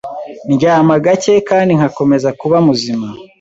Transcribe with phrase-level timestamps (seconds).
[0.53, 3.07] ndyama gake kandi nkakomeza kuba muzima,